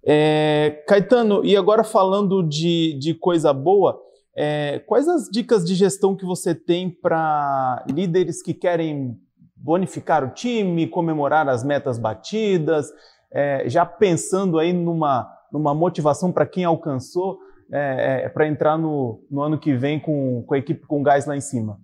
[0.05, 3.99] É, Caetano, e agora falando de, de coisa boa,
[4.35, 9.17] é, quais as dicas de gestão que você tem para líderes que querem
[9.55, 12.87] bonificar o time, comemorar as metas batidas,
[13.31, 17.37] é, já pensando aí numa, numa motivação para quem alcançou?
[17.71, 21.25] é, é para entrar no, no, ano que vem com, com a equipe com gás
[21.25, 21.77] lá em cima?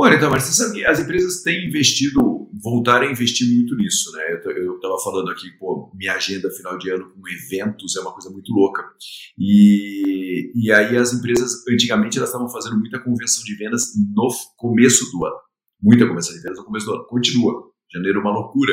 [0.00, 4.40] Olha, então, mas você sabe as empresas têm investido, voltaram a investir muito nisso, né?
[4.56, 8.30] Eu estava falando aqui, pô, minha agenda final de ano com eventos é uma coisa
[8.30, 8.84] muito louca.
[9.36, 15.10] E, e aí as empresas, antigamente, elas estavam fazendo muita convenção de vendas no começo
[15.10, 15.36] do ano.
[15.82, 17.06] Muita convenção de vendas no começo do ano.
[17.08, 17.52] Continua.
[17.92, 18.72] Janeiro é uma loucura.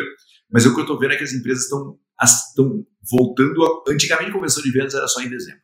[0.52, 3.92] Mas o que eu estou vendo é que as empresas estão voltando a...
[3.92, 5.62] Antigamente, a convenção de vendas era só em dezembro.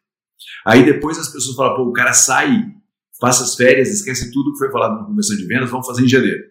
[0.65, 2.65] Aí depois as pessoas falam, pô, o cara sai,
[3.21, 6.07] passa as férias, esquece tudo que foi falado na convenção de vendas, vamos fazer em
[6.07, 6.43] janeiro.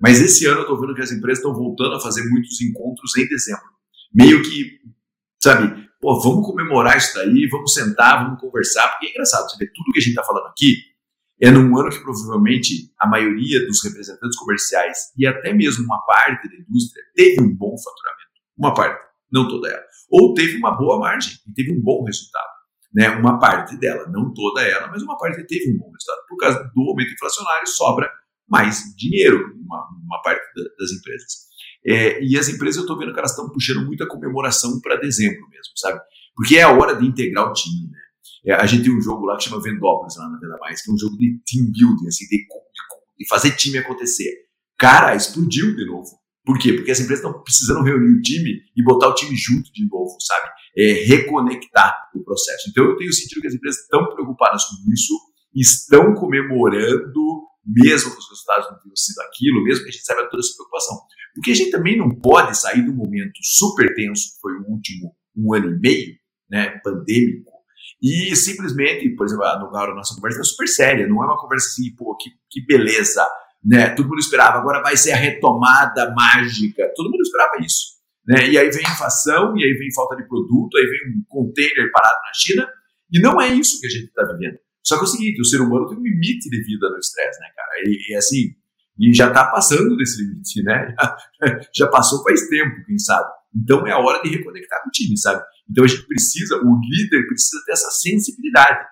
[0.00, 3.16] Mas esse ano eu estou vendo que as empresas estão voltando a fazer muitos encontros
[3.16, 3.64] em dezembro.
[4.12, 4.80] Meio que,
[5.40, 9.70] sabe, pô, vamos comemorar isso daí, vamos sentar, vamos conversar, porque é engraçado, você vê,
[9.72, 10.76] tudo que a gente está falando aqui
[11.40, 16.48] é num ano que provavelmente a maioria dos representantes comerciais e até mesmo uma parte
[16.48, 18.26] da indústria teve um bom faturamento.
[18.58, 19.82] Uma parte, não toda ela.
[20.10, 22.55] Ou teve uma boa margem e teve um bom resultado
[22.96, 26.26] né, uma parte dela, não toda ela, mas uma parte teve um bom resultado.
[26.26, 28.10] Por causa do aumento inflacionário, sobra
[28.48, 31.46] mais dinheiro, uma, uma parte da, das empresas.
[31.86, 35.46] É, e as empresas, eu estou vendo que elas estão puxando muita comemoração para dezembro
[35.50, 36.00] mesmo, sabe?
[36.34, 37.98] Porque é a hora de integrar o time, né?
[38.46, 40.90] É, a gente tem um jogo lá que chama Vendópolis, lá na Venda Mais, que
[40.90, 42.44] é um jogo de team building, assim, de, de,
[43.18, 44.32] de fazer time acontecer.
[44.78, 46.08] Cara, explodiu de novo.
[46.46, 46.72] Por quê?
[46.74, 50.16] Porque as empresas estão precisando reunir o time e botar o time junto de novo,
[50.20, 50.48] sabe?
[50.78, 52.70] É, reconectar o processo.
[52.70, 55.12] Então eu tenho sentido que as empresas estão preocupadas com isso,
[55.52, 57.20] estão comemorando,
[57.66, 60.54] mesmo que os resultados não tenham sido aquilo, mesmo que a gente saiba toda essa
[60.54, 60.96] preocupação.
[61.34, 65.16] Porque a gente também não pode sair um momento super tenso, que foi o último
[65.36, 66.14] um ano e meio,
[66.48, 67.56] né, pandêmico,
[68.02, 71.94] e simplesmente, por exemplo, a nossa conversa é super séria, não é uma conversa assim,
[71.94, 73.26] pô, que, que beleza,
[73.66, 73.90] né?
[73.90, 76.88] Todo mundo esperava, agora vai ser a retomada mágica.
[76.94, 77.96] Todo mundo esperava isso.
[78.26, 78.50] Né?
[78.50, 82.20] E aí vem inflação, e aí vem falta de produto, aí vem um container parado
[82.24, 82.68] na China,
[83.12, 84.58] e não é isso que a gente está vivendo.
[84.84, 87.40] Só que é o seguinte, o ser humano tem um limite de vida no estresse,
[87.40, 87.70] né, cara?
[87.86, 88.54] E, e assim,
[88.98, 90.94] e já está passando desse limite, né?
[91.42, 93.28] Já, já, passou faz tempo, quem sabe.
[93.54, 95.42] Então é a hora de reconectar com o time, sabe?
[95.70, 98.86] Então a gente precisa, o líder precisa ter essa sensibilidade.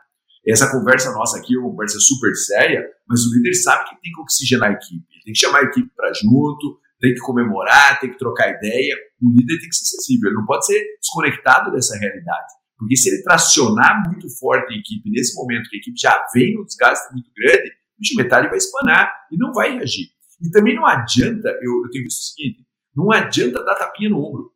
[0.46, 4.12] Essa conversa nossa aqui é uma conversa super séria, mas o líder sabe que tem
[4.12, 8.10] que oxigenar a equipe, tem que chamar a equipe para junto, tem que comemorar, tem
[8.10, 8.96] que trocar ideia.
[9.22, 12.52] O líder tem que ser sensível, ele não pode ser desconectado dessa realidade.
[12.78, 16.54] Porque se ele tracionar muito forte a equipe nesse momento, que a equipe já vem
[16.54, 20.08] num desgaste muito grande, o metade vai espanar e não vai reagir.
[20.42, 24.18] E também não adianta, eu, eu tenho visto o seguinte, não adianta dar tapinha no
[24.18, 24.52] ombro.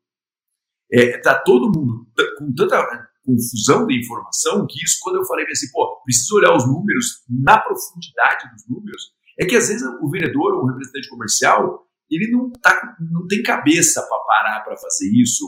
[0.92, 2.07] É, tá todo mundo
[2.38, 6.67] com tanta confusão de informação, que isso, quando eu falei assim, pô, preciso olhar os
[6.67, 11.87] números na profundidade dos números, é que às vezes o vendedor ou o representante comercial,
[12.11, 15.45] ele não, tá, não tem cabeça para parar para fazer isso,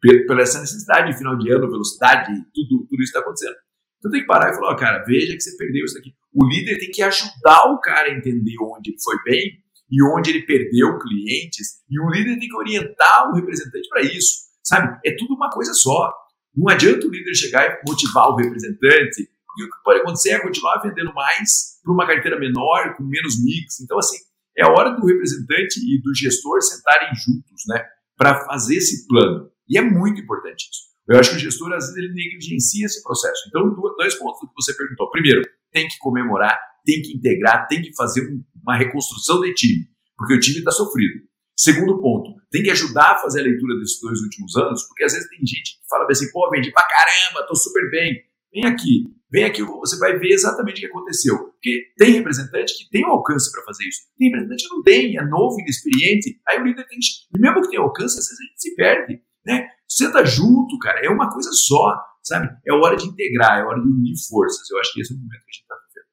[0.00, 3.56] pela essa necessidade de final de ano, velocidade, tudo, tudo isso está acontecendo.
[3.98, 6.14] Então tem que parar e falar, oh, cara, veja que você perdeu isso aqui.
[6.32, 9.60] O líder tem que ajudar o cara a entender onde ele foi bem
[9.90, 14.48] e onde ele perdeu clientes, e o líder tem que orientar o representante para isso,
[14.62, 15.00] sabe?
[15.04, 16.12] É tudo uma coisa só.
[16.58, 20.80] Não adianta o líder chegar e motivar o representante, o que pode acontecer é continuar
[20.82, 23.80] vendendo mais para uma carteira menor, com menos mix.
[23.80, 24.16] Então, assim,
[24.56, 27.84] é a hora do representante e do gestor sentarem juntos, né,
[28.16, 29.50] para fazer esse plano.
[29.68, 30.88] E é muito importante isso.
[31.08, 33.42] Eu acho que o gestor, às vezes, ele negligencia esse processo.
[33.48, 35.10] Então, dois pontos do que você perguntou.
[35.10, 35.42] Primeiro,
[35.72, 38.28] tem que comemorar, tem que integrar, tem que fazer
[38.62, 41.22] uma reconstrução de time, porque o time está sofrido.
[41.58, 45.12] Segundo ponto, tem que ajudar a fazer a leitura desses dois últimos anos, porque às
[45.12, 48.14] vezes tem gente que fala assim, pô, vendi pra caramba, tô super bem.
[48.52, 51.36] Vem aqui, vem aqui, você vai ver exatamente o que aconteceu.
[51.36, 55.18] Porque tem representante que tem o alcance para fazer isso, tem representante que não tem,
[55.18, 56.40] é novo, inexperiente.
[56.48, 57.06] Aí o líder tem que.
[57.36, 59.20] E mesmo que tenha alcance, às vezes a gente se perde.
[59.44, 59.66] Né?
[59.88, 62.48] Senta junto, cara, é uma coisa só, sabe?
[62.64, 64.70] É hora de integrar, é hora de unir forças.
[64.70, 66.06] Eu acho que esse é o momento que a gente está vivendo.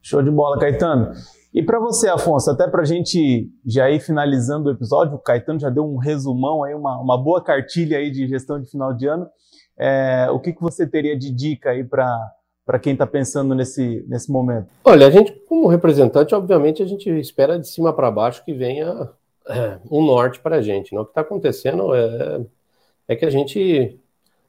[0.00, 1.39] Show de bola, Caetano.
[1.52, 5.58] E para você, Afonso, até para a gente já ir finalizando o episódio, o Caetano
[5.58, 9.06] já deu um resumão aí, uma, uma boa cartilha aí de gestão de final de
[9.06, 9.26] ano.
[9.76, 14.30] É, o que, que você teria de dica aí para quem está pensando nesse, nesse
[14.30, 14.68] momento?
[14.84, 19.08] Olha, a gente, como representante, obviamente, a gente espera de cima para baixo que venha
[19.48, 20.94] é, um norte para a gente.
[20.94, 21.00] Né?
[21.00, 22.46] O que está acontecendo é,
[23.08, 23.98] é que a gente,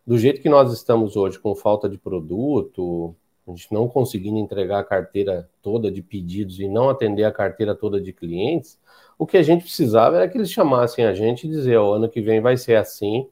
[0.06, 3.16] do jeito que nós estamos hoje, com falta de produto,
[3.52, 7.76] a gente não conseguindo entregar a carteira toda de pedidos e não atender a carteira
[7.76, 8.80] toda de clientes,
[9.18, 12.10] o que a gente precisava era que eles chamassem a gente e dizer, o ano
[12.10, 13.28] que vem vai ser assim,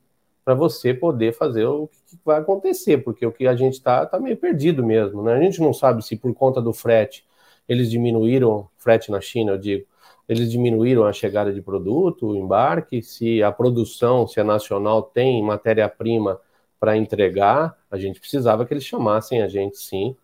[0.45, 4.19] para você poder fazer o que vai acontecer, porque o que a gente está tá
[4.19, 5.33] meio perdido mesmo, né?
[5.33, 7.25] A gente não sabe se por conta do frete
[7.67, 9.85] eles diminuíram frete na China, eu digo,
[10.27, 15.41] eles diminuíram a chegada de produto, o embarque, se a produção, se a nacional tem
[15.43, 16.39] matéria-prima
[16.79, 20.15] para entregar, a gente precisava que eles chamassem a gente sim.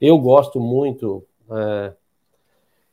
[0.00, 1.92] Eu gosto muito é,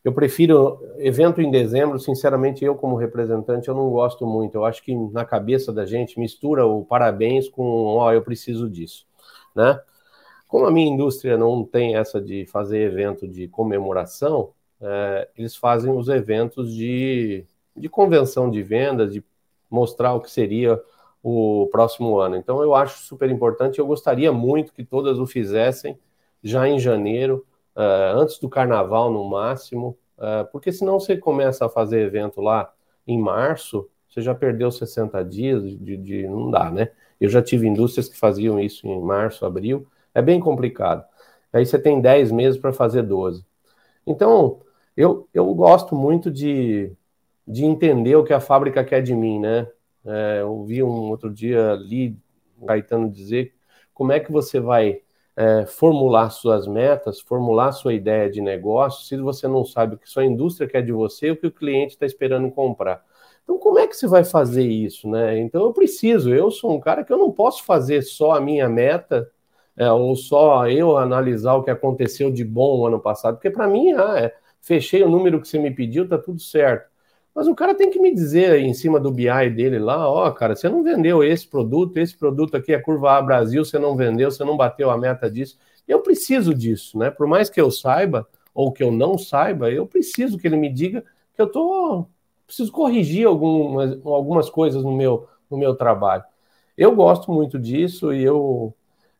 [0.03, 4.55] eu prefiro evento em dezembro, sinceramente, eu como representante, eu não gosto muito.
[4.55, 8.67] Eu acho que na cabeça da gente mistura o parabéns com, ó, oh, eu preciso
[8.67, 9.05] disso,
[9.55, 9.79] né?
[10.47, 14.49] Como a minha indústria não tem essa de fazer evento de comemoração,
[14.81, 17.45] é, eles fazem os eventos de,
[17.77, 19.23] de convenção de vendas, de
[19.69, 20.81] mostrar o que seria
[21.23, 22.35] o próximo ano.
[22.35, 23.79] Então, eu acho super importante.
[23.79, 25.97] Eu gostaria muito que todas o fizessem
[26.43, 31.69] já em janeiro, uh, antes do carnaval no máximo, uh, porque senão você começa a
[31.69, 32.73] fazer evento lá
[33.07, 36.89] em março, você já perdeu 60 dias de, de, não dá, né?
[37.19, 41.05] Eu já tive indústrias que faziam isso em março, abril, é bem complicado.
[41.53, 43.45] Aí você tem 10 meses para fazer 12.
[44.05, 44.59] Então,
[44.97, 46.91] eu, eu gosto muito de,
[47.47, 49.67] de entender o que a fábrica quer de mim, né?
[50.05, 52.17] É, eu vi um outro dia ali,
[52.57, 53.53] Gaetano dizer
[53.93, 55.01] como é que você vai
[55.35, 60.09] é, formular suas metas, formular sua ideia de negócio, se você não sabe o que
[60.09, 63.03] sua indústria quer de você, o que o cliente está esperando comprar.
[63.43, 65.39] Então, como é que você vai fazer isso, né?
[65.39, 68.69] Então, eu preciso, eu sou um cara que eu não posso fazer só a minha
[68.69, 69.29] meta,
[69.77, 73.67] é, ou só eu analisar o que aconteceu de bom no ano passado, porque para
[73.67, 76.90] mim, ah, é, fechei o número que você me pediu, tá tudo certo.
[77.33, 80.33] Mas o cara tem que me dizer em cima do BI dele lá, ó, oh,
[80.33, 83.95] cara, você não vendeu esse produto, esse produto aqui é curva A Brasil, você não
[83.95, 85.57] vendeu, você não bateu a meta disso.
[85.87, 87.09] Eu preciso disso, né?
[87.09, 90.69] Por mais que eu saiba ou que eu não saiba, eu preciso que ele me
[90.69, 92.05] diga que eu tô
[92.45, 96.23] preciso corrigir algumas, algumas coisas no meu no meu trabalho.
[96.77, 98.73] Eu gosto muito disso e eu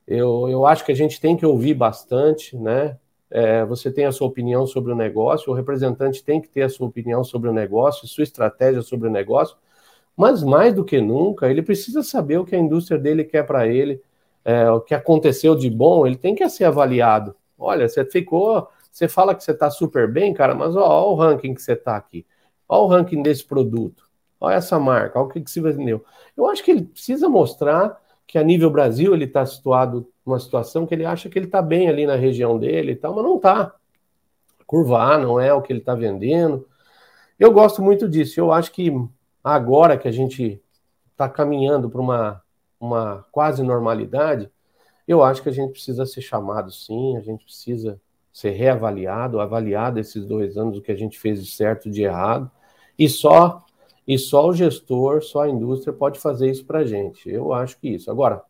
[0.08, 2.98] eu, eu acho que a gente tem que ouvir bastante, né?
[3.32, 6.70] É, você tem a sua opinião sobre o negócio, o representante tem que ter a
[6.70, 9.56] sua opinião sobre o negócio, sua estratégia sobre o negócio,
[10.16, 13.66] mas mais do que nunca, ele precisa saber o que a indústria dele quer para
[13.68, 14.02] ele,
[14.44, 17.34] é, o que aconteceu de bom, ele tem que ser avaliado.
[17.58, 21.54] Olha, você ficou, você fala que você está super bem, cara, mas ó o ranking
[21.54, 22.26] que você está aqui,
[22.68, 24.04] ó o ranking desse produto,
[24.40, 26.04] ó essa marca, ó o que, que se vendeu.
[26.36, 30.86] Eu acho que ele precisa mostrar que a nível Brasil ele está situado numa situação
[30.86, 33.36] que ele acha que ele está bem ali na região dele e tal, mas não
[33.36, 33.76] está.
[34.66, 36.68] Curva A não é o que ele está vendendo.
[37.38, 38.40] Eu gosto muito disso.
[38.40, 38.90] Eu acho que
[39.44, 40.62] agora que a gente
[41.12, 42.42] está caminhando para uma,
[42.80, 44.50] uma quase normalidade,
[45.08, 48.00] eu acho que a gente precisa ser chamado sim, a gente precisa
[48.32, 52.50] ser reavaliado, avaliado esses dois anos o que a gente fez de certo de errado,
[52.98, 53.66] e só
[54.08, 57.30] e só o gestor, só a indústria pode fazer isso para a gente.
[57.30, 58.10] Eu acho que isso.
[58.10, 58.44] Agora,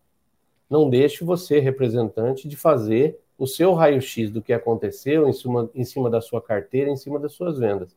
[0.70, 5.84] não deixe você, representante, de fazer o seu raio-x do que aconteceu em cima, em
[5.84, 7.96] cima da sua carteira, em cima das suas vendas.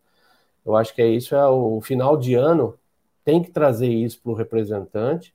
[0.64, 2.78] Eu acho que é isso, é o final de ano
[3.24, 5.34] tem que trazer isso para o representante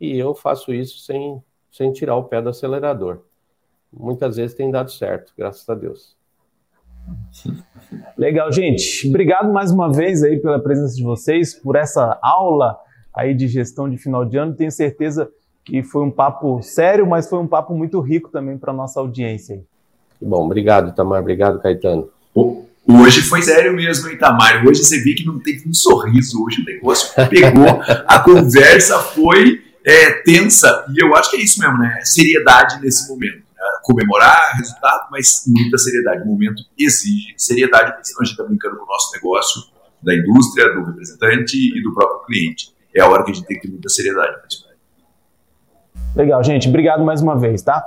[0.00, 3.22] e eu faço isso sem, sem tirar o pé do acelerador.
[3.92, 6.16] Muitas vezes tem dado certo, graças a Deus.
[8.16, 9.08] Legal, gente.
[9.08, 12.76] Obrigado mais uma vez aí pela presença de vocês, por essa aula
[13.14, 14.54] aí de gestão de final de ano.
[14.54, 15.28] Tenho certeza
[15.64, 19.62] que foi um papo sério, mas foi um papo muito rico também para nossa audiência.
[20.20, 21.20] Bom, obrigado, Tamar.
[21.20, 22.08] Obrigado, Caetano.
[22.34, 24.66] Hoje foi sério mesmo, hein, Tamar?
[24.66, 26.42] Hoje você vê que não teve um sorriso.
[26.44, 30.84] Hoje o negócio pegou, a conversa foi é, tensa.
[30.94, 32.00] E eu acho que é isso mesmo, né?
[32.02, 33.42] Seriedade nesse momento.
[33.82, 36.22] Comemorar resultado, mas muita seriedade.
[36.22, 39.62] O momento exige seriedade, porque senão a gente está brincando com o nosso negócio,
[40.02, 42.74] da indústria, do representante e do próprio cliente.
[42.94, 44.36] É a hora que a gente tem que ter muita seriedade.
[46.16, 46.68] Legal, gente.
[46.68, 47.84] Obrigado mais uma vez, tá?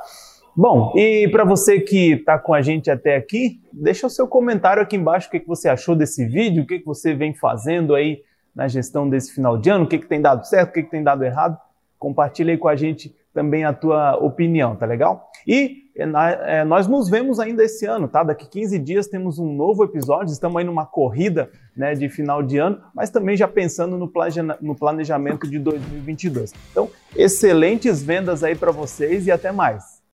[0.55, 4.83] Bom, e para você que está com a gente até aqui, deixa o seu comentário
[4.83, 7.95] aqui embaixo o que, que você achou desse vídeo, o que, que você vem fazendo
[7.95, 8.21] aí
[8.55, 10.91] na gestão desse final de ano, o que, que tem dado certo, o que, que
[10.91, 11.57] tem dado errado.
[11.97, 15.27] Compartilha aí com a gente também a tua opinião, tá legal?
[15.47, 18.23] E é, nós nos vemos ainda esse ano, tá?
[18.23, 22.57] Daqui 15 dias temos um novo episódio, estamos aí numa corrida né, de final de
[22.57, 24.11] ano, mas também já pensando no,
[24.61, 26.53] no planejamento de 2022.
[26.71, 29.92] Então, excelentes vendas aí para vocês e até mais.